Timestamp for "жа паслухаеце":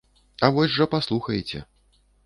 0.77-1.59